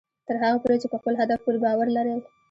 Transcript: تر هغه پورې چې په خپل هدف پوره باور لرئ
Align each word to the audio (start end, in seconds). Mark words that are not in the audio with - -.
تر 0.27 0.35
هغه 0.43 0.57
پورې 0.63 0.77
چې 0.81 0.87
په 0.91 0.97
خپل 1.01 1.13
هدف 1.21 1.39
پوره 1.43 1.59
باور 1.65 1.87
لرئ 1.97 2.13